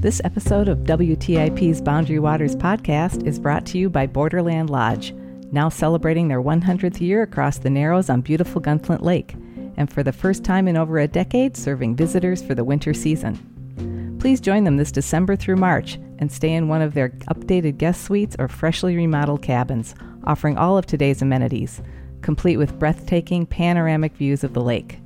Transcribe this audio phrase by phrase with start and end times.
[0.00, 5.12] This episode of WTIP's Boundary Waters podcast is brought to you by Borderland Lodge,
[5.52, 9.34] now celebrating their 100th year across the Narrows on beautiful Gunflint Lake,
[9.76, 14.16] and for the first time in over a decade, serving visitors for the winter season.
[14.18, 18.02] Please join them this December through March and stay in one of their updated guest
[18.02, 19.94] suites or freshly remodeled cabins,
[20.24, 21.82] offering all of today's amenities,
[22.22, 24.98] complete with breathtaking panoramic views of the lake.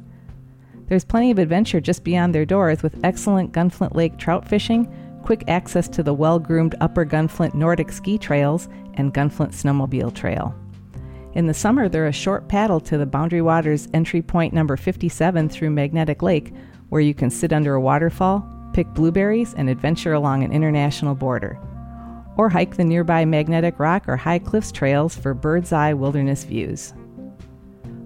[0.86, 4.92] There's plenty of adventure just beyond their doors with excellent Gunflint Lake trout fishing,
[5.22, 10.54] quick access to the well groomed Upper Gunflint Nordic ski trails, and Gunflint Snowmobile Trail.
[11.34, 15.48] In the summer, they're a short paddle to the Boundary Waters entry point number 57
[15.48, 16.52] through Magnetic Lake,
[16.90, 21.58] where you can sit under a waterfall, pick blueberries, and adventure along an international border.
[22.36, 26.92] Or hike the nearby Magnetic Rock or High Cliffs trails for bird's eye wilderness views.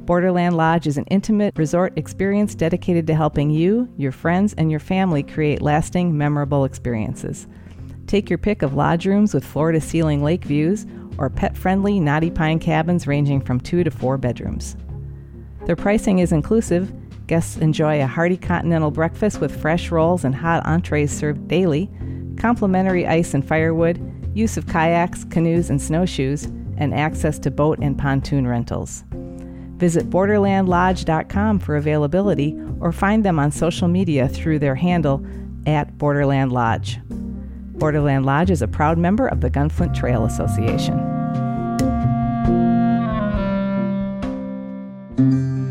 [0.09, 4.81] Borderland Lodge is an intimate resort experience dedicated to helping you, your friends, and your
[4.81, 7.47] family create lasting, memorable experiences.
[8.07, 10.87] Take your pick of lodge rooms with floor to ceiling lake views
[11.19, 14.79] or pet friendly knotty pine cabins ranging from two to four bedrooms.
[15.67, 16.91] Their pricing is inclusive.
[17.27, 21.91] Guests enjoy a hearty continental breakfast with fresh rolls and hot entrees served daily,
[22.39, 24.01] complimentary ice and firewood,
[24.35, 26.45] use of kayaks, canoes, and snowshoes,
[26.79, 29.05] and access to boat and pontoon rentals.
[29.79, 35.25] Visit borderlandlodge.com for availability or find them on social media through their handle
[35.67, 36.99] at Borderland Lodge.
[37.09, 40.97] Borderland Lodge is a proud member of the Gunflint Trail Association.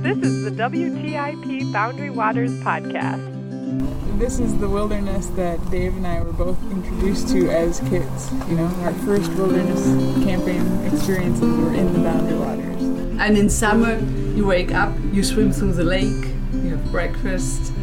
[0.03, 3.33] This is the WTIP Boundary Waters podcast.
[4.17, 8.31] This is the wilderness that Dave and I were both introduced to as kids.
[8.49, 9.83] You know, our first wilderness
[10.23, 13.06] camping experiences were in the Boundary Waters.
[13.19, 13.99] And in summer,
[14.35, 17.73] you wake up, you swim through the lake, you have breakfast,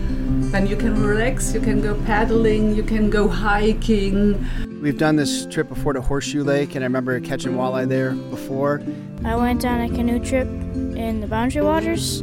[0.53, 4.47] then you can relax, you can go paddling, you can go hiking.
[4.81, 8.83] We've done this trip before to Horseshoe Lake, and I remember catching walleye there before.
[9.25, 12.23] I went on a canoe trip in the Boundary Waters,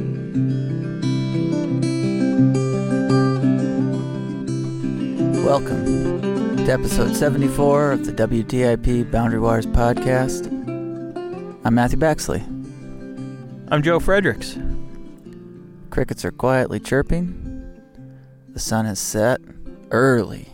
[5.43, 10.47] Welcome to episode 74 of the WTIP Boundary Waters podcast.
[11.65, 12.41] I'm Matthew Baxley.
[13.69, 14.57] I'm Joe Friedrichs.
[15.89, 17.73] Crickets are quietly chirping.
[18.49, 19.41] The sun has set
[19.89, 20.47] early.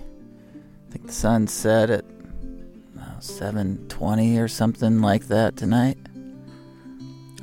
[0.88, 2.06] I think the sun set at
[2.97, 5.97] uh, 7:20 or something like that tonight.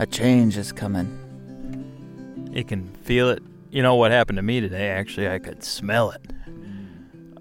[0.00, 2.50] A change is coming.
[2.53, 3.43] You can feel it.
[3.71, 4.88] You know what happened to me today?
[4.88, 6.22] Actually, I could smell it.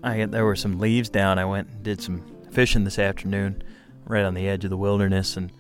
[0.04, 1.40] I there were some leaves down.
[1.40, 3.64] I went and did some fishing this afternoon,
[4.06, 5.52] right on the edge of the wilderness, and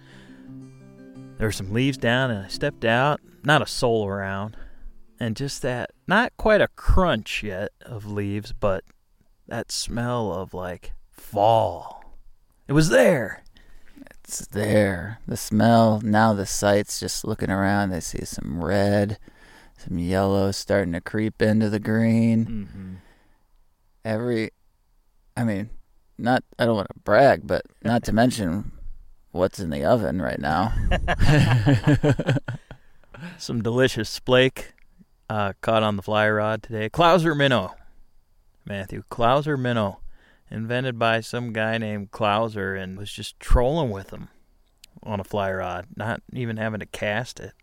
[1.38, 2.30] there were some leaves down.
[2.30, 4.58] And I stepped out, not a soul around,
[5.20, 8.84] and just that not quite a crunch yet of leaves, but
[9.48, 12.04] that smell of like fall.
[12.68, 13.44] It was there.
[14.24, 15.20] It's there.
[15.28, 16.02] The smell.
[16.04, 17.90] Now the sight's just looking around.
[17.90, 19.18] They see some red,
[19.78, 22.46] some yellow starting to creep into the green.
[22.46, 22.94] Mm-hmm.
[24.06, 24.52] Every,
[25.38, 25.70] I mean,
[26.18, 26.44] not.
[26.60, 28.72] I don't want to brag, but not to mention
[29.32, 30.74] what's in the oven right now.
[33.38, 34.66] Some delicious splake
[35.30, 36.90] uh, caught on the fly rod today.
[36.90, 37.76] Clouser minnow,
[38.66, 39.04] Matthew.
[39.10, 40.00] Clouser minnow,
[40.52, 44.30] invented by some guy named Clouser, and was just trolling with them
[45.02, 47.54] on a fly rod, not even having to cast it.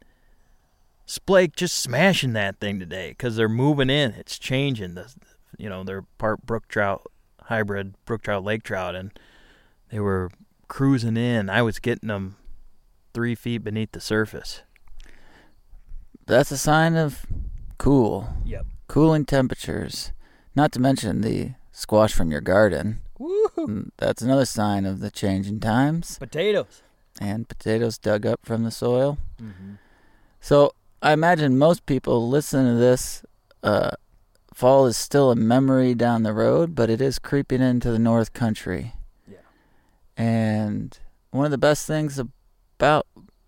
[1.07, 4.13] Splake just smashing that thing today because they're moving in.
[4.13, 4.95] It's changing.
[4.95, 5.13] The,
[5.59, 7.07] you know, they're part brook trout,
[7.43, 9.11] hybrid brook trout, lake trout, and
[9.91, 10.31] they were
[10.69, 11.51] cruising in.
[11.51, 12.37] I was getting them
[13.13, 14.63] three feet beneath the surface.
[16.27, 17.27] That's a sign of
[17.79, 18.29] cool.
[18.45, 18.67] Yep.
[18.87, 20.13] Cooling temperatures.
[20.55, 23.01] Not to mention the squash from your garden.
[23.19, 23.91] Woo-hoo.
[23.99, 26.19] That's another sign of the changing times.
[26.19, 26.83] Potatoes.
[27.21, 29.19] And potatoes dug up from the soil.
[29.43, 29.75] Mm-hmm.
[30.41, 30.73] So
[31.03, 33.25] I imagine most people listen to this.
[33.63, 33.91] Uh,
[34.61, 38.35] fall is still a memory down the road, but it is creeping into the North
[38.35, 38.93] Country.
[39.27, 39.39] Yeah.
[40.19, 40.99] And
[41.31, 43.07] one of the best things about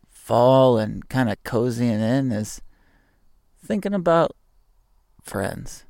[0.08, 2.62] fall and kind of cozying in is
[3.62, 4.34] thinking about
[5.22, 5.84] friends.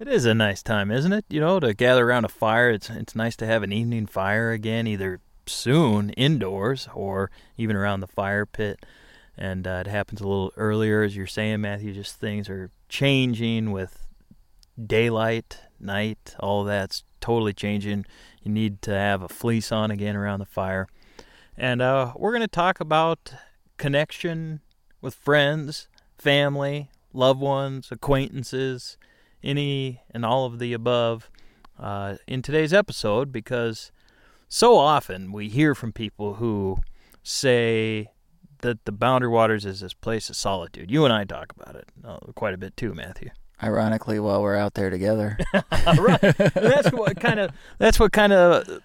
[0.00, 1.24] It is a nice time, isn't it?
[1.28, 2.70] You know, to gather around a fire.
[2.70, 8.00] It's it's nice to have an evening fire again, either soon indoors or even around
[8.00, 8.84] the fire pit.
[9.38, 11.94] And uh, it happens a little earlier, as you're saying, Matthew.
[11.94, 14.01] Just things are changing with
[14.84, 18.04] daylight, night, all that's totally changing.
[18.42, 20.88] You need to have a fleece on again around the fire.
[21.56, 23.32] And uh, we're going to talk about
[23.76, 24.60] connection
[25.00, 25.88] with friends,
[26.18, 28.96] family, loved ones, acquaintances,
[29.42, 31.30] any and all of the above
[31.78, 33.90] uh, in today's episode because
[34.48, 36.78] so often we hear from people who
[37.22, 38.08] say
[38.60, 40.90] that the Boundary Waters is this place of solitude.
[40.90, 43.30] You and I talk about it uh, quite a bit too, Matthew.
[43.62, 45.38] Ironically, while we're out there together,
[45.98, 46.20] right?
[46.20, 48.82] that's what kind of that's what kind of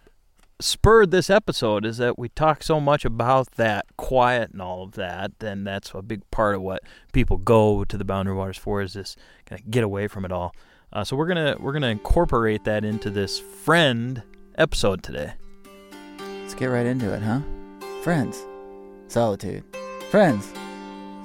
[0.60, 4.94] spurred this episode is that we talk so much about that quiet and all of
[4.94, 8.82] that, and that's a big part of what people go to the Boundary Waters for
[8.82, 9.16] is this
[9.46, 10.54] kind of get away from it all.
[10.94, 14.24] Uh, so we're gonna we're gonna incorporate that into this friend
[14.58, 15.34] episode today.
[16.42, 17.42] Let's get right into it, huh?
[18.04, 18.46] Friends,
[19.08, 19.64] solitude,
[20.10, 20.52] friends,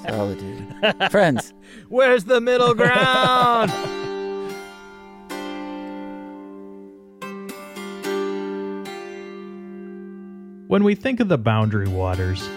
[0.09, 1.55] Oh, solitude, friends.
[1.89, 3.71] Where's the middle ground?
[10.69, 12.49] When we think of the boundary waters,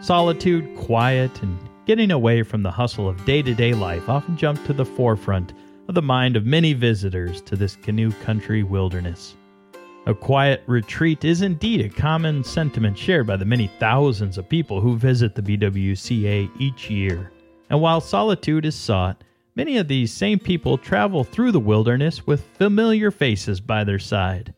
[0.00, 1.56] solitude, quiet, and
[1.86, 5.52] getting away from the hustle of day to day life often jump to the forefront
[5.88, 9.36] of the mind of many visitors to this canoe country wilderness.
[10.06, 14.80] A quiet retreat is indeed a common sentiment shared by the many thousands of people
[14.80, 17.30] who visit the BWCA each year.
[17.68, 19.22] And while solitude is sought,
[19.54, 24.54] many of these same people travel through the wilderness with familiar faces by their side.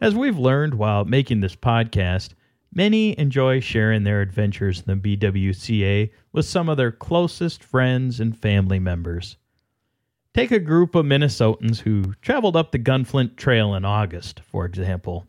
[0.00, 2.30] As we've learned while making this podcast,
[2.74, 8.36] Many enjoy sharing their adventures in the BWCA with some of their closest friends and
[8.36, 9.36] family members.
[10.38, 15.26] Take a group of Minnesotans who traveled up the Gunflint Trail in August, for example.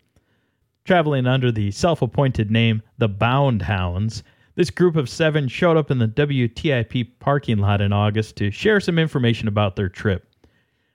[0.85, 4.21] Traveling under the self appointed name the Bound Hounds,
[4.53, 8.79] this group of seven showed up in the WTIP parking lot in August to share
[8.79, 10.31] some information about their trip.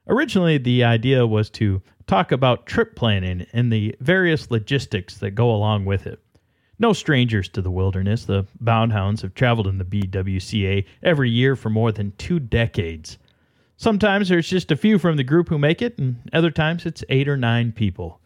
[0.07, 5.53] Originally, the idea was to talk about trip planning and the various logistics that go
[5.53, 6.21] along with it.
[6.79, 11.57] No strangers to the wilderness, the Bound Hounds have traveled in the BWCA every year
[11.57, 13.19] for more than two decades.
[13.85, 17.05] Sometimes there's just a few from the group who make it, and other times it's
[17.11, 18.19] eight or nine people.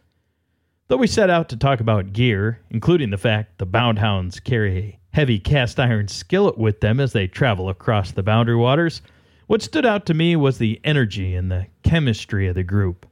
[0.87, 4.79] Though we set out to talk about gear, including the fact the Bound Hounds carry
[4.79, 9.03] a heavy cast iron skillet with them as they travel across the boundary waters,
[9.49, 13.05] what stood out to me was the energy and the chemistry of the group.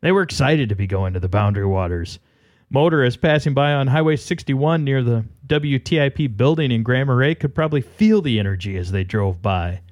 [0.00, 2.18] They were excited to be going to the boundary waters.
[2.68, 7.80] Motorists passing by on Highway 61 near the WTIP building in Grand Marais could probably
[7.80, 9.82] feel the energy as they drove by.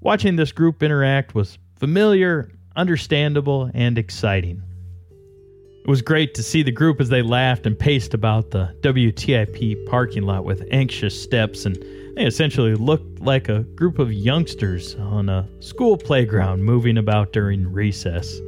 [0.00, 4.62] Watching this group interact was familiar, understandable, and exciting.
[5.10, 9.86] It was great to see the group as they laughed and paced about the WTIP
[9.86, 11.74] parking lot with anxious steps, and
[12.14, 17.66] they essentially looked like a group of youngsters on a school playground moving about during
[17.66, 18.38] recess.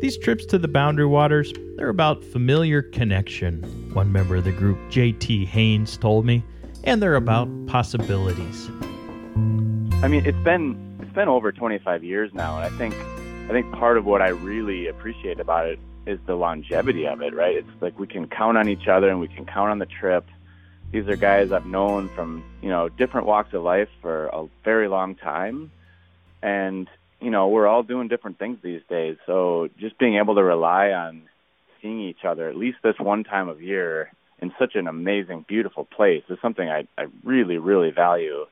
[0.00, 3.62] These trips to the boundary waters, they're about familiar connection,
[3.94, 6.42] one member of the group, JT Haynes, told me,
[6.82, 8.68] and they're about possibilities.
[10.02, 10.85] I mean, it's been
[11.16, 12.94] been over 25 years now, and I think
[13.48, 17.34] I think part of what I really appreciate about it is the longevity of it,
[17.34, 17.56] right?
[17.56, 20.26] It's like we can count on each other and we can count on the trip.
[20.92, 24.88] These are guys I've known from, you know, different walks of life for a very
[24.88, 25.70] long time.
[26.42, 26.86] And
[27.22, 29.16] you know, we're all doing different things these days.
[29.24, 31.22] So just being able to rely on
[31.80, 35.86] seeing each other at least this one time of year in such an amazing, beautiful
[35.86, 38.44] place is something I, I really, really value.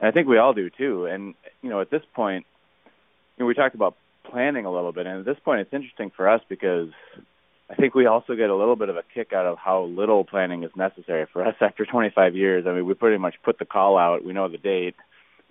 [0.00, 1.06] And I think we all do too.
[1.06, 2.46] And, you know, at this point,
[3.36, 5.06] you know, we talked about planning a little bit.
[5.06, 6.88] And at this point, it's interesting for us because
[7.68, 10.24] I think we also get a little bit of a kick out of how little
[10.24, 12.66] planning is necessary for us after 25 years.
[12.66, 14.96] I mean, we pretty much put the call out, we know the date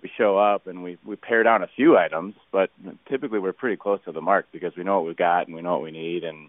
[0.02, 2.70] we show up and we we pare down a few items, but
[3.08, 5.62] typically we're pretty close to the mark because we know what we've got and we
[5.62, 6.48] know what we need, and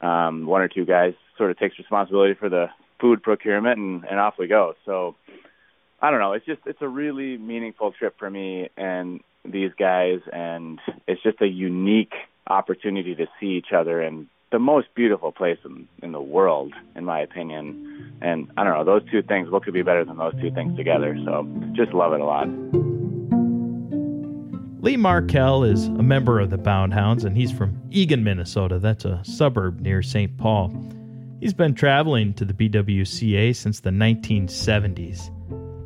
[0.00, 2.66] um, one or two guys sort of takes responsibility for the
[3.00, 4.74] food procurement, and, and off we go.
[4.84, 5.14] So
[6.02, 6.32] I don't know.
[6.32, 11.40] It's just it's a really meaningful trip for me and these guys, and it's just
[11.40, 12.12] a unique
[12.46, 17.04] opportunity to see each other and the most beautiful place in, in the world, in
[17.04, 18.18] my opinion.
[18.20, 20.76] And I don't know, those two things, what could be better than those two things
[20.76, 21.16] together?
[21.24, 22.48] So just love it a lot.
[24.82, 28.78] Lee Markell is a member of the Bound Hounds, and he's from Eagan, Minnesota.
[28.78, 30.36] That's a suburb near St.
[30.38, 30.74] Paul.
[31.38, 35.30] He's been traveling to the BWCA since the 1970s.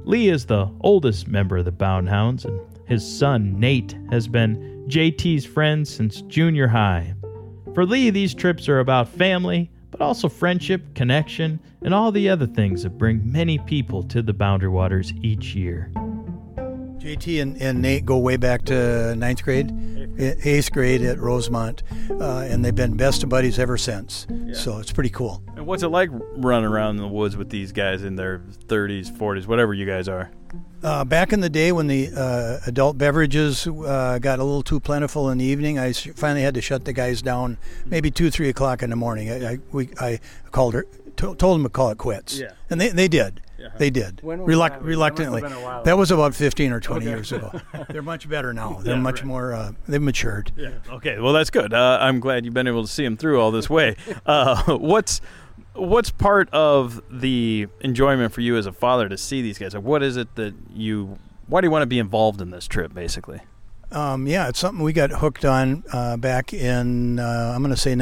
[0.07, 4.85] Lee is the oldest member of the Bound Hounds, and His son, Nate, has been
[4.87, 7.15] JT's friend since junior high.
[7.73, 12.47] For Lee, these trips are about family, but also friendship, connection, and all the other
[12.47, 15.91] things that bring many people to the Boundary Waters each year.
[15.97, 19.71] JT and, and Nate go way back to ninth grade,
[20.19, 24.27] eighth grade at Rosemount, uh, and they've been best of buddies ever since.
[24.53, 25.43] So it's pretty cool.
[25.57, 29.11] And what's it like running around in the woods with these guys in their 30s,
[29.11, 30.31] 40s, whatever you guys are?
[30.83, 34.79] Uh, back in the day when the uh, adult beverages uh, got a little too
[34.79, 37.57] plentiful in the evening, I finally had to shut the guys down
[37.87, 39.31] maybe two, three o'clock in the morning.
[39.31, 40.21] I, I, we, I
[40.53, 40.85] called her,
[41.17, 42.53] to, told them to call it quits, Yeah.
[42.71, 43.41] and they, they did.
[43.79, 44.21] They did.
[44.23, 44.85] When was Reluct- that?
[44.85, 45.41] That must have reluctantly.
[45.43, 45.97] been a while That ago.
[45.99, 47.11] was about 15 or 20 Okay.
[47.11, 47.61] years ago.
[47.89, 48.81] They're much better now.
[48.83, 49.27] They're Yeah, much right.
[49.27, 49.53] more.
[49.53, 50.53] Uh, they've matured.
[50.57, 50.71] Yeah.
[50.91, 51.19] Okay.
[51.19, 51.73] Well, that's good.
[51.73, 53.97] Uh, I'm glad you've been able to see them through all this way.
[54.27, 55.21] Uh, what's
[55.75, 59.75] what's part of the enjoyment for you as a father to see these guys?
[59.75, 61.19] Like, what is it that you?
[61.47, 63.41] Why do you want to be involved in this trip, basically?
[63.93, 67.81] Um, yeah, it's something we got hooked on uh, back in, uh, I'm going to
[67.81, 67.95] say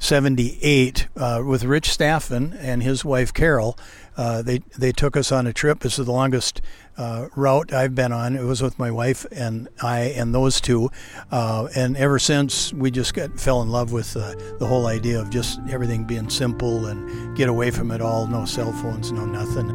[0.00, 3.78] 1978 uh, with Rich Staffen and his wife Carol.
[4.16, 5.80] Uh, they, they took us on a trip.
[5.80, 6.62] This is the longest
[6.96, 8.34] uh, route I've been on.
[8.34, 10.90] It was with my wife and I and those two.
[11.30, 15.20] Uh, and ever since, we just got, fell in love with uh, the whole idea
[15.20, 18.26] of just everything being simple and get away from it all.
[18.26, 19.68] No cell phones, no nothing.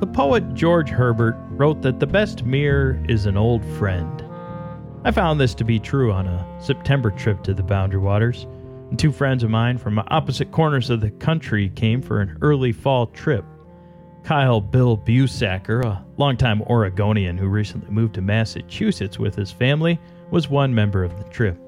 [0.00, 4.23] The poet George Herbert wrote that the best mirror is an old friend.
[5.06, 8.46] I found this to be true on a September trip to the Boundary Waters.
[8.88, 12.72] And two friends of mine from opposite corners of the country came for an early
[12.72, 13.44] fall trip.
[14.22, 20.48] Kyle Bill Busacker, a longtime Oregonian who recently moved to Massachusetts with his family, was
[20.48, 21.58] one member of the trip.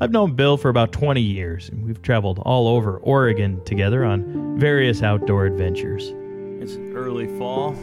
[0.00, 4.58] I've known Bill for about 20 years, and we've traveled all over Oregon together on
[4.58, 6.14] various outdoor adventures.
[6.62, 7.76] It's early fall.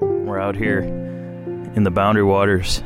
[0.00, 2.82] We're out here in the Boundary Waters.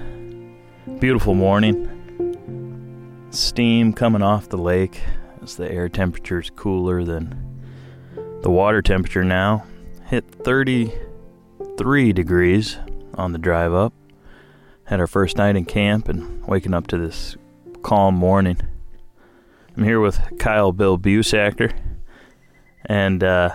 [0.86, 3.26] Beautiful morning.
[3.30, 5.02] Steam coming off the lake
[5.42, 7.60] as the air temperature is cooler than
[8.42, 9.66] the water temperature now.
[10.06, 12.78] Hit 33 degrees
[13.14, 13.92] on the drive up.
[14.84, 17.36] Had our first night in camp and waking up to this
[17.82, 18.58] calm morning.
[19.76, 21.76] I'm here with Kyle Bill Busacker.
[22.86, 23.50] And, uh,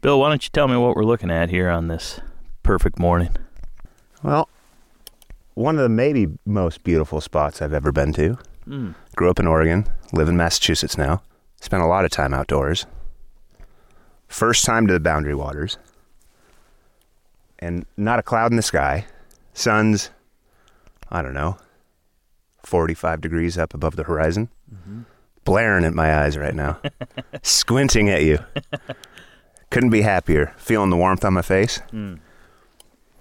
[0.00, 2.20] Bill, why don't you tell me what we're looking at here on this
[2.62, 3.36] perfect morning?
[4.22, 4.48] Well,
[5.54, 8.38] one of the maybe most beautiful spots I've ever been to.
[8.68, 8.94] Mm.
[9.16, 11.22] Grew up in Oregon, live in Massachusetts now.
[11.60, 12.86] Spent a lot of time outdoors.
[14.28, 15.78] First time to the Boundary Waters.
[17.58, 19.06] And not a cloud in the sky.
[19.54, 20.10] Sun's,
[21.10, 21.56] I don't know,
[22.64, 24.48] 45 degrees up above the horizon.
[25.44, 26.80] Blaring at my eyes right now.
[27.42, 28.38] Squinting at you.
[29.70, 30.52] Couldn't be happier.
[30.56, 31.80] Feeling the warmth on my face.
[31.92, 32.18] Mm.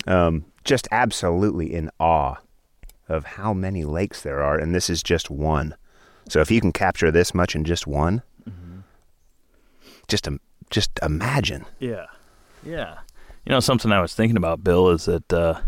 [0.07, 2.35] Um, just absolutely in awe
[3.09, 5.75] of how many lakes there are, and this is just one.
[6.29, 8.23] So if you can capture this much in just one,
[10.07, 10.39] just im-
[10.69, 11.65] just imagine.
[11.79, 12.05] Yeah.
[12.63, 12.99] Yeah.
[13.45, 15.59] You know, something I was thinking about, Bill, is that, uh,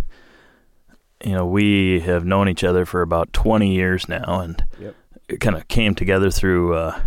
[1.23, 4.95] you know, we have known each other for about 20 years now, and Yep.
[5.29, 6.99] it kind of came together through uh,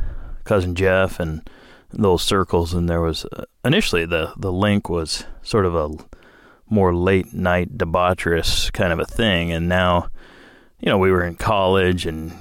[0.45, 1.49] cousin Jeff and
[1.91, 2.75] those circles.
[2.75, 5.89] And there was uh, initially the, the link was sort of a
[6.71, 9.53] more late night debaucherous kind of a thing.
[9.53, 10.09] And now,
[10.81, 12.33] you know, we were in college and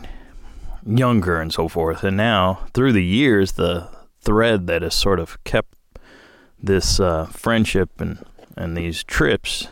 [0.86, 2.04] younger and so forth.
[2.04, 3.90] And now, through the years, the
[4.22, 5.76] thread that has sort of kept
[6.62, 9.68] this uh, friendship and, and these trips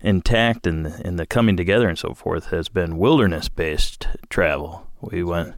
[0.00, 4.87] intact and and the coming together and so forth has been wilderness based travel.
[5.00, 5.54] We went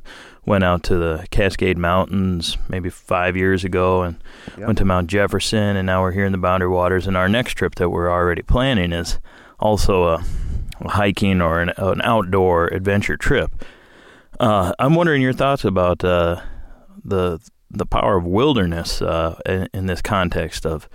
[0.46, 4.16] went out to the Cascade Mountains maybe five years ago and
[4.56, 4.66] Yep.
[4.66, 7.54] went to Mount Jefferson and now we're here in the Boundary Waters and our next
[7.54, 9.18] trip that we're already planning is
[9.58, 10.24] also a,
[10.80, 13.50] a hiking or an, an outdoor adventure trip.
[14.38, 16.40] Uh, I'm wondering your thoughts about uh,
[17.04, 17.38] the
[17.70, 20.88] the power of wilderness uh, in, in this context of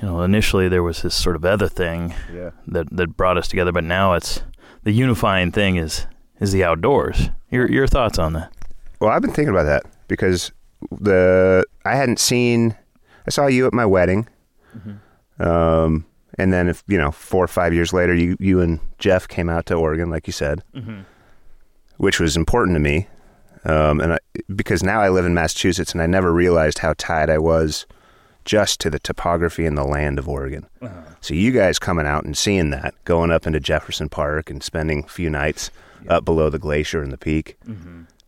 [0.00, 2.50] you know initially there was this sort of other thing Yeah.
[2.66, 4.42] that that brought us together, but now it's
[4.82, 6.06] the unifying thing is
[6.40, 7.30] is the outdoors.
[7.54, 8.52] Your your thoughts on that?
[9.00, 10.50] Well, I've been thinking about that because
[10.90, 12.76] the I hadn't seen.
[13.28, 14.26] I saw you at my wedding,
[15.38, 16.04] um,
[16.36, 19.48] and then if you know four or five years later, you you and Jeff came
[19.48, 20.64] out to Oregon, like you said,
[21.98, 23.06] which was important to me,
[23.66, 24.18] um, and I,
[24.56, 27.86] because now I live in Massachusetts, and I never realized how tied I was
[28.44, 30.66] just to the topography and the land of Oregon.
[31.20, 35.04] So you guys coming out and seeing that, going up into Jefferson Park and spending
[35.04, 35.70] a few nights
[36.08, 37.56] up below the glacier and the peak.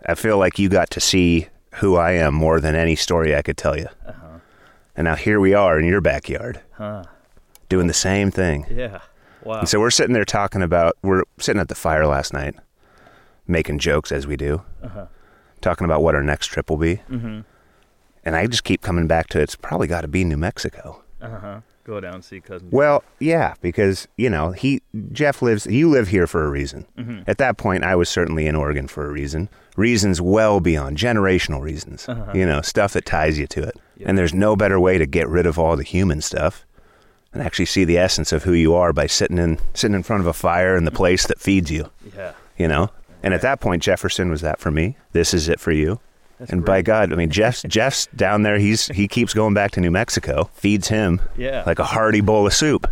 [0.04, 3.42] I feel like you got to see who I am more than any story I
[3.42, 3.88] could tell you.
[4.96, 7.04] And now here we are in your backyard, Huh.
[7.68, 8.64] doing the same thing.
[8.70, 9.00] Yeah.
[9.44, 9.58] Wow.
[9.60, 12.54] And so we're sitting there talking about we're sitting at the fire last night,
[13.46, 15.06] making jokes as we do, Uh-huh.
[15.60, 17.02] talking about what our next trip will be.
[17.10, 17.44] Mhm.
[18.24, 21.02] And I just keep coming back to it's probably got to be New Mexico.
[21.20, 21.60] Uh huh.
[21.86, 22.66] Go down and see cousin.
[22.72, 25.66] Well, yeah, because you know he Jeff lives.
[25.66, 26.84] You live here for a reason.
[26.98, 27.22] Mhm.
[27.28, 29.48] At that point, I was certainly in Oregon for a reason.
[29.76, 32.08] Reasons well beyond generational reasons.
[32.08, 32.32] Uh-huh.
[32.34, 33.76] You know, stuff that ties you to it.
[34.04, 36.66] And there's no better way to get rid of all the human stuff
[37.32, 40.22] and actually see the essence of who you are by sitting in sitting in front
[40.22, 41.90] of a fire in the place that feeds you.
[42.16, 42.32] Yeah.
[42.58, 42.90] You know.
[43.22, 44.96] And at that point, Jefferson was that for me.
[45.12, 46.00] This is it for you.
[46.38, 48.58] That's and by God, I mean Jeff's Jeff's down there.
[48.58, 50.50] He's he keeps going back to New Mexico.
[50.54, 51.62] Feeds him Yeah.
[51.66, 52.86] like a hearty bowl of soup.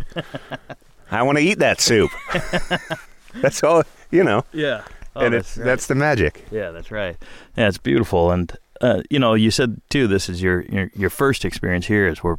[1.11, 2.09] I want to eat that soup.
[3.35, 4.43] that's all you know.
[4.51, 4.83] Yeah.
[5.15, 5.65] Oh, and that's it's right.
[5.65, 6.45] that's the magic.
[6.51, 7.15] Yeah, that's right.
[7.55, 11.09] Yeah, it's beautiful, and uh, you know, you said too, this is your your, your
[11.09, 12.07] first experience here.
[12.07, 12.37] As we're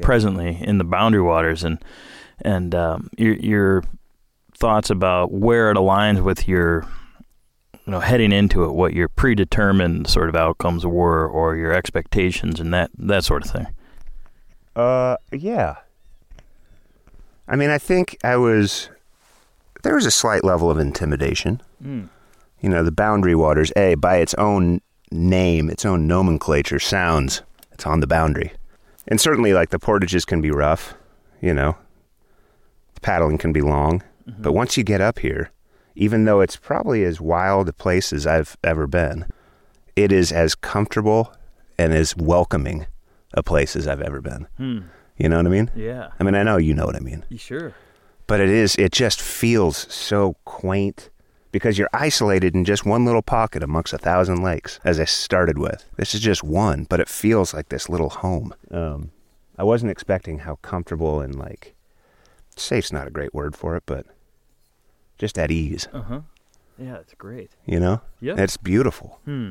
[0.00, 1.78] presently in the Boundary Waters, and
[2.42, 3.84] and um, your your
[4.56, 6.86] thoughts about where it aligns with your
[7.86, 12.60] you know heading into it, what your predetermined sort of outcomes were, or your expectations,
[12.60, 13.66] and that that sort of thing.
[14.74, 15.76] Uh, yeah.
[17.46, 18.88] I mean, I think I was
[19.82, 21.60] there was a slight level of intimidation.
[21.82, 22.08] Mm.
[22.60, 27.86] You know, the boundary waters, A, by its own name, its own nomenclature, sounds it's
[27.86, 28.52] on the boundary.
[29.06, 30.94] And certainly, like, the portages can be rough,
[31.42, 31.76] you know,
[32.94, 34.02] the paddling can be long.
[34.38, 35.50] But once you get up here,
[35.94, 39.26] even though it's probably as wild a place as I've ever been,
[39.96, 41.32] it is as comfortable
[41.78, 42.86] and as welcoming
[43.32, 44.46] a place as I've ever been.
[44.56, 44.80] Hmm.
[45.16, 45.70] You know what I mean?
[45.76, 46.08] Yeah.
[46.18, 47.24] I mean, I know you know what I mean.
[47.28, 47.74] You sure?
[48.26, 51.10] But it is, it just feels so quaint
[51.52, 55.56] because you're isolated in just one little pocket amongst a thousand lakes, as I started
[55.56, 55.84] with.
[55.96, 58.52] This is just one, but it feels like this little home.
[58.72, 59.12] Um,
[59.56, 61.76] I wasn't expecting how comfortable and like,
[62.56, 64.04] safe's not a great word for it, but
[65.18, 66.20] just at ease, Uh huh.
[66.78, 67.50] Yeah, it's great.
[67.66, 68.00] you know?
[68.20, 68.34] Yeah.
[68.36, 69.20] It's beautiful.
[69.24, 69.50] Hmm.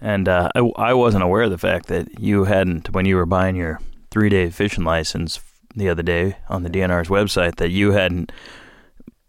[0.00, 3.24] And uh, I, I wasn't aware of the fact that you hadn't, when you were
[3.26, 5.40] buying your three day fishing license
[5.74, 8.32] the other day on the DNR's website, that you hadn't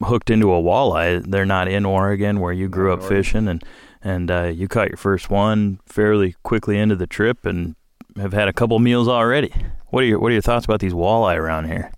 [0.03, 1.23] hooked into a walleye.
[1.25, 3.63] They're not in Oregon where you grew up fishing, and
[4.01, 7.75] and uh, you caught your first one fairly quickly into the trip, and
[8.17, 9.53] have had a couple meals already.
[9.87, 11.91] What are your What are your thoughts about these walleye around here?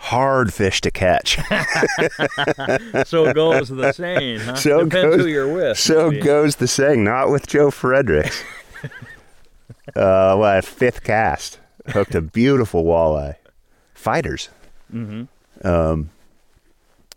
[0.00, 1.36] Hard fish to catch.
[3.06, 4.54] so goes the saying, huh?
[4.54, 5.78] So Depends goes, who you're with.
[5.78, 6.22] So maybe.
[6.22, 7.04] goes the saying.
[7.04, 8.42] Not with Joe Friedrichs.
[9.96, 11.58] uh, well, fifth cast
[11.88, 13.36] hooked a beautiful walleye.
[13.94, 14.48] Fighters,
[14.94, 15.66] Mm-hmm.
[15.66, 16.10] um,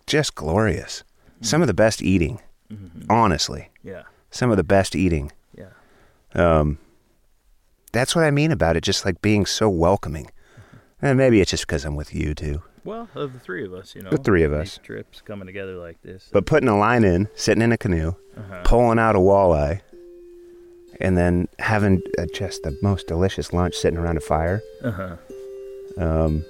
[0.08, 1.04] just glorious.
[1.42, 2.40] Some of the best eating,
[3.10, 3.70] honestly.
[3.84, 4.04] Yeah.
[4.30, 5.32] Some of the best eating.
[5.58, 5.70] Yeah.
[6.36, 6.78] Um,
[7.94, 8.84] that's what I mean about it.
[8.84, 10.30] Just like being so welcoming.
[11.02, 12.62] And maybe it's just because I'm with you too.
[12.84, 14.80] Well, of the three of us, you know, The three of these us.
[14.84, 16.30] trips coming together like this.
[16.34, 18.62] But putting a line in, sitting in a canoe, Uh-huh.
[18.64, 19.82] pulling out a walleye,
[21.00, 24.62] and then having uh, just the most delicious lunch sitting around a fire.
[24.84, 25.16] Uh-huh.
[25.98, 26.44] Um,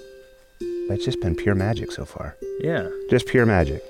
[0.89, 2.35] it's just been pure magic so far.
[2.61, 2.87] Yeah.
[3.09, 3.83] Just pure magic.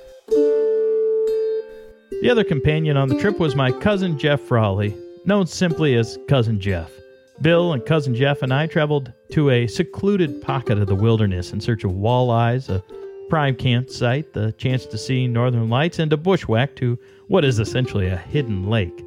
[2.21, 6.59] The other companion on the trip was my cousin Jeff Frawley, known simply as Cousin
[6.59, 6.91] Jeff.
[7.39, 11.61] Bill and Cousin Jeff and I traveled to a secluded pocket of the wilderness in
[11.61, 12.83] search of walleyes, a
[13.29, 18.07] prime campsite, the chance to see northern lights, and a bushwhack to what is essentially
[18.07, 19.05] a hidden lake.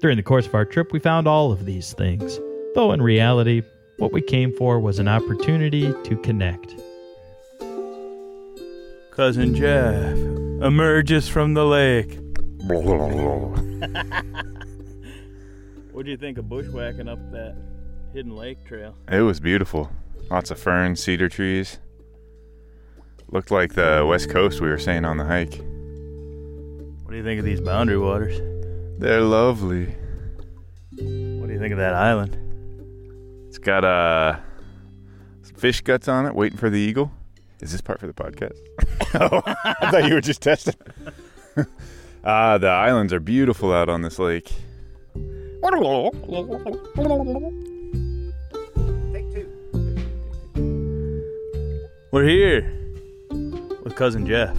[0.00, 2.40] During the course of our trip, we found all of these things,
[2.74, 3.62] though in reality,
[3.98, 6.74] what we came for was an opportunity to connect.
[9.10, 10.16] Cousin Jeff
[10.64, 12.18] emerges from the lake.
[16.00, 17.54] what do you think of bushwhacking up that
[18.14, 18.94] hidden lake trail?
[19.12, 19.90] It was beautiful.
[20.30, 21.78] Lots of ferns, cedar trees.
[23.28, 25.60] Looked like the west coast we were saying on the hike.
[27.02, 28.40] What do you think of these boundary waters?
[28.98, 29.94] They're lovely.
[30.92, 32.34] What do you think of that island?
[33.48, 34.38] It's got uh,
[35.42, 37.12] some fish guts on it, waiting for the eagle.
[37.60, 38.56] Is this part for the podcast?
[39.20, 40.76] oh, I thought you were just testing.
[42.24, 44.50] uh, the islands are beautiful out on this lake.
[52.12, 52.62] We're here
[53.82, 54.56] with cousin Jeff,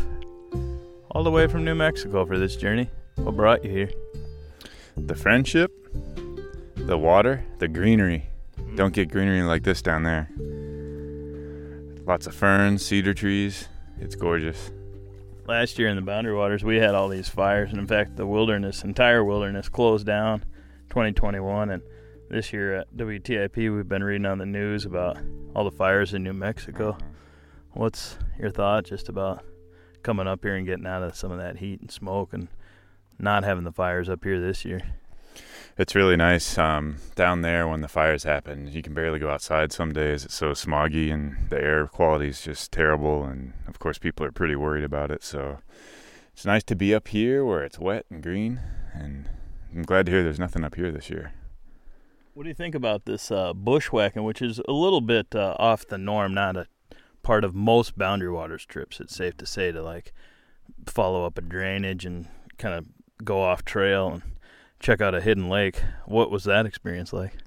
[1.09, 2.87] all the way from New Mexico for this journey.
[3.15, 3.89] What brought you here?
[4.95, 5.71] The friendship,
[6.75, 8.27] the water, the greenery.
[8.59, 8.77] Mm.
[8.77, 10.29] Don't get greenery like this down there.
[12.05, 13.67] Lots of ferns, cedar trees.
[13.99, 14.71] It's gorgeous.
[15.47, 18.27] Last year in the Boundary Waters, we had all these fires, and in fact, the
[18.27, 20.43] wilderness, entire wilderness, closed down
[20.91, 21.71] 2021.
[21.71, 21.81] And
[22.29, 25.17] this year at WTIP, we've been reading on the news about
[25.55, 26.97] all the fires in New Mexico.
[27.71, 29.43] What's your thought just about
[30.03, 32.49] coming up here and getting out of some of that heat and smoke and
[33.17, 34.81] not having the fires up here this year?
[35.77, 38.67] It's really nice um, down there when the fires happen.
[38.67, 40.25] You can barely go outside some days.
[40.25, 43.23] It's so smoggy and the air quality is just terrible.
[43.23, 45.23] And of course, people are pretty worried about it.
[45.23, 45.59] So
[46.33, 48.59] it's nice to be up here where it's wet and green.
[48.93, 49.29] And
[49.73, 51.33] I'm glad to hear there's nothing up here this year.
[52.33, 55.87] What do you think about this uh, bushwhacking, which is a little bit uh, off
[55.87, 56.67] the norm, not a
[57.23, 58.99] part of most Boundary Waters trips?
[58.99, 60.13] It's safe to say to like
[60.85, 62.85] follow up a drainage and kind of
[63.23, 64.21] go off trail and
[64.79, 65.81] check out a hidden lake.
[66.05, 67.37] What was that experience like?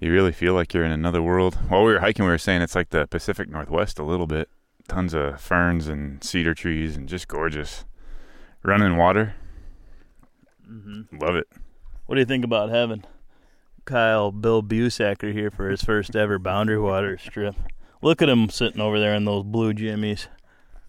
[0.00, 1.56] You really feel like you're in another world.
[1.68, 4.48] While we were hiking, we were saying it's like the Pacific Northwest a little bit.
[4.88, 7.84] Tons of ferns and cedar trees and just gorgeous.
[8.64, 9.36] Running water.
[10.68, 11.18] Mm-hmm.
[11.18, 11.46] Love it.
[12.12, 13.04] What do you think about having
[13.86, 17.54] Kyle Bill Busacker here for his first ever Boundary Waters trip?
[18.02, 20.28] Look at him sitting over there in those blue jimmies.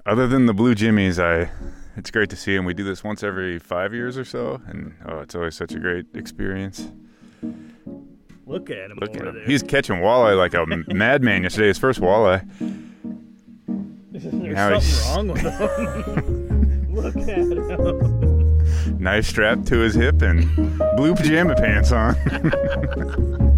[0.05, 1.49] Other than the blue jimmies, I
[1.95, 2.65] it's great to see him.
[2.65, 5.79] We do this once every five years or so, and oh, it's always such a
[5.79, 6.89] great experience.
[8.45, 8.97] Look at him.
[8.99, 9.33] Look at him.
[9.36, 9.45] there.
[9.45, 11.67] He's catching walleye like a madman yesterday.
[11.69, 12.45] His first walleye.
[14.12, 16.93] There's Now he's- something wrong with him.
[16.93, 18.22] Look at him.
[18.99, 22.15] Knife strapped to his hip and blue pajama pants on.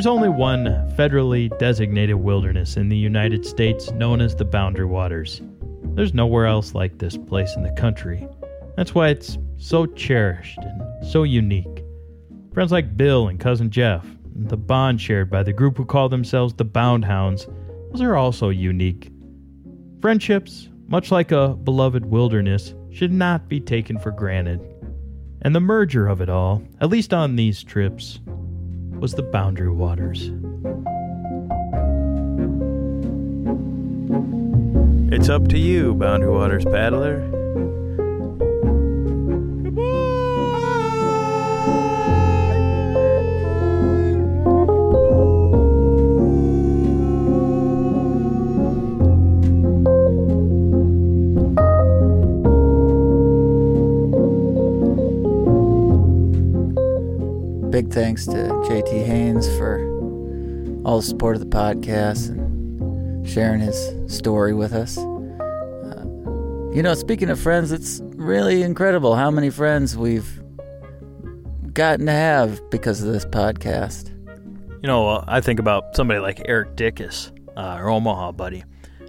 [0.00, 0.64] There's only one
[0.96, 5.42] federally designated wilderness in the United States known as the Boundary Waters.
[5.94, 8.26] There's nowhere else like this place in the country.
[8.76, 11.84] That's why it's so cherished and so unique.
[12.54, 16.08] Friends like Bill and cousin Jeff, and the bond shared by the group who call
[16.08, 17.46] themselves the Bound Hounds,
[17.90, 19.12] those are also unique.
[20.00, 24.60] Friendships, much like a beloved wilderness, should not be taken for granted.
[25.42, 28.18] And the merger of it all, at least on these trips,
[28.98, 30.30] was the Boundary Waters.
[35.14, 37.39] It's up to you, Boundary Waters paddler.
[58.00, 59.78] Thanks to JT Haynes for
[60.86, 64.96] all the support of the podcast and sharing his story with us.
[64.96, 66.06] Uh,
[66.74, 70.42] you know, speaking of friends, it's really incredible how many friends we've
[71.74, 74.08] gotten to have because of this podcast.
[74.82, 78.64] You know, uh, I think about somebody like Eric Dickus, uh, our Omaha buddy.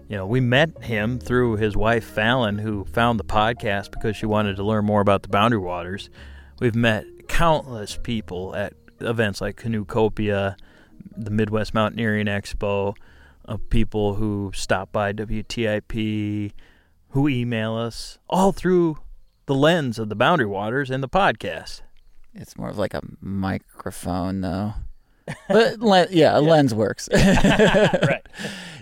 [0.10, 4.25] You know, we met him through his wife Fallon, who found the podcast because she
[4.25, 6.10] wanted to learn more about the Boundary Waters.
[6.60, 10.55] We've met countless people at events like Canoecopia,
[11.15, 12.95] the Midwest Mountaineering Expo,
[13.45, 16.51] of people who stop by WTIP,
[17.09, 18.97] who email us, all through
[19.45, 21.81] the lens of the Boundary Waters and the podcast.
[22.33, 24.73] It's more of like a microphone, though.
[25.47, 27.09] But le- yeah, a lens works.
[27.13, 28.25] right.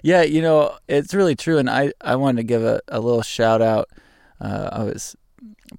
[0.03, 1.58] Yeah, you know, it's really true.
[1.58, 3.89] And I, I wanted to give a, a little shout out.
[4.39, 5.15] Uh, I was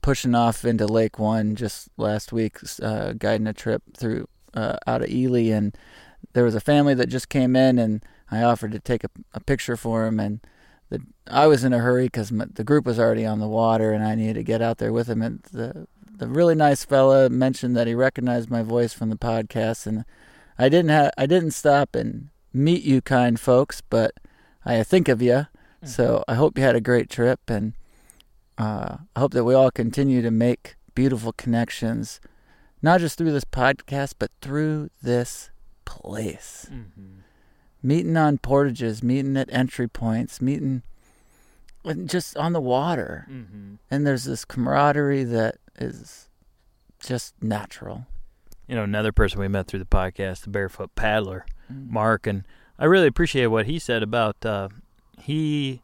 [0.02, 5.02] pushing off into Lake One just last week, uh, guiding a trip through uh, out
[5.02, 5.76] of Ely, and
[6.32, 9.40] there was a family that just came in, and I offered to take a, a
[9.40, 10.40] picture for them, and
[10.90, 14.04] the, I was in a hurry because the group was already on the water, and
[14.04, 15.22] I needed to get out there with them.
[15.22, 15.86] And the
[16.20, 20.04] the really nice fella mentioned that he recognized my voice from the podcast, and
[20.58, 24.12] I didn't have I didn't stop and meet you, kind folks, but
[24.64, 25.46] I think of you.
[25.82, 27.72] So I hope you had a great trip, and
[28.60, 32.20] uh, I hope that we all continue to make beautiful connections,
[32.82, 35.50] not just through this podcast, but through this
[35.84, 36.66] place.
[37.82, 40.82] Meeting on portages, meeting at entry points, meeting
[42.04, 43.26] just on the water.
[43.30, 43.78] Mhm.
[43.90, 46.28] And there's this camaraderie that is
[47.00, 48.06] just natural.
[48.68, 52.44] you know, another person we met through the podcast, the Barefoot Paddler, Mark, and
[52.78, 54.68] I really appreciate what he said about uh,
[55.18, 55.82] he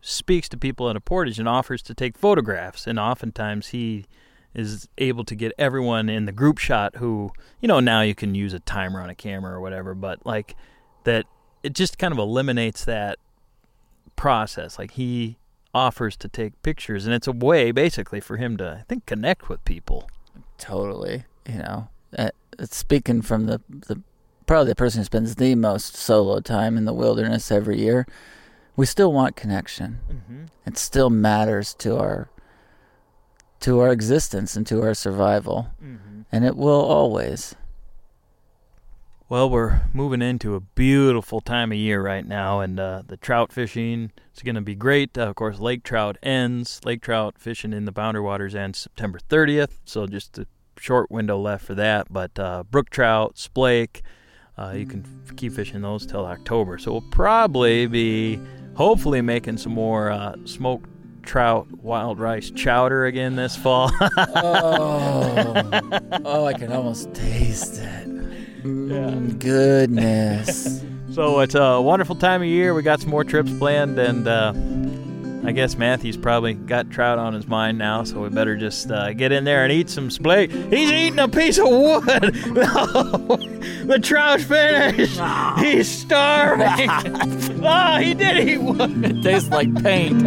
[0.00, 4.06] speaks to people at a portage and offers to take photographs, and oftentimes he
[4.54, 7.30] is able to get everyone in the group shot who,
[7.60, 10.56] you know, now you can use a timer on a camera or whatever, but like
[11.04, 11.26] that,
[11.62, 13.18] it just kind of eliminates that
[14.16, 14.78] process.
[14.78, 15.36] Like he
[15.74, 19.50] offers to take pictures, and it's a way basically for him to, I think, connect
[19.50, 20.08] with people.
[20.56, 21.24] Totally.
[21.46, 24.00] You know, uh, it's speaking from the, the
[24.46, 28.06] probably the person who spends the most solo time in the wilderness every year,
[28.76, 29.98] we still want connection.
[30.10, 30.48] Mhm.
[30.66, 32.28] It still matters to our
[33.60, 36.26] to our existence and to our survival, Mhm.
[36.30, 37.54] and it will always.
[39.28, 43.52] Well, we're moving into a beautiful time of year right now, and uh, the trout
[43.52, 45.18] fishing is going to be great.
[45.18, 46.80] Uh, of course, lake trout ends.
[46.84, 50.46] Lake trout fishing in the Boundary Waters ends September 30th, so just a
[50.78, 52.12] short window left for that.
[52.12, 54.02] But uh, brook trout, splake,
[54.56, 56.78] uh, you can f- keep fishing those till October.
[56.78, 58.38] So we'll probably be,
[58.76, 60.88] hopefully, making some more uh, smoked
[61.22, 63.90] trout wild rice chowder again this fall.
[64.16, 65.72] oh,
[66.24, 68.08] oh, I can almost taste it.
[68.62, 70.84] Mm, Goodness.
[71.12, 72.74] So it's a wonderful time of year.
[72.74, 74.52] We got some more trips planned, and uh,
[75.46, 79.12] I guess Matthew's probably got trout on his mind now, so we better just uh,
[79.12, 80.50] get in there and eat some splake.
[80.72, 82.02] He's eating a piece of wood.
[83.86, 85.20] the trout's finished.
[85.60, 86.90] He's starving.
[87.62, 89.04] oh, he did eat wood.
[89.06, 90.20] It tastes like paint.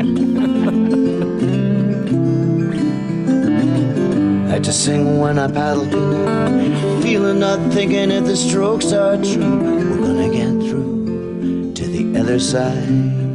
[4.50, 9.60] I just sing when I paddle canoe, feeling not thinking if the strokes are true.
[9.60, 13.29] We're gonna get through to the other side.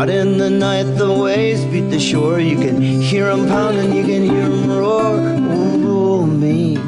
[0.00, 2.40] Out in the night, the waves beat the shore.
[2.40, 5.18] You can hear 'em pounding, you can hear 'em roar.
[5.86, 6.78] Roll me,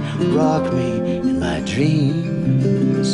[0.41, 0.91] rock me
[1.29, 3.09] in my dreams.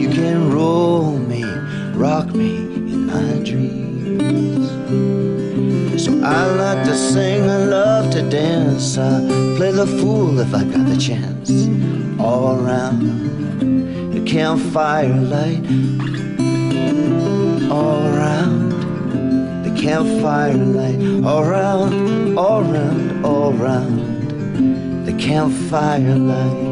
[0.00, 1.42] You can roll me,
[1.94, 2.52] rock me
[2.92, 4.68] in my dreams.
[6.04, 8.98] So I like to sing, I love to dance.
[8.98, 9.12] I
[9.56, 11.50] play the fool if I got the chance.
[12.18, 12.98] All around
[14.12, 15.64] the campfire light.
[17.70, 18.19] All around
[19.80, 21.24] campfire light.
[21.24, 26.69] All round, all round, all round the campfire light.